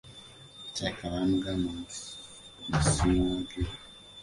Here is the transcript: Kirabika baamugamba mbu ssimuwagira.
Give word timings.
Kirabika 0.73 1.05
baamugamba 1.13 1.69
mbu 2.67 2.79
ssimuwagira. 2.83 3.71